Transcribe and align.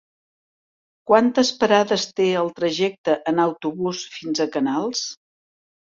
Quantes 1.11 1.51
parades 1.65 2.07
té 2.21 2.27
el 2.41 2.51
trajecte 2.63 3.21
en 3.35 3.45
autobús 3.47 4.05
fins 4.19 4.47
a 4.49 4.53
Canals? 4.59 5.11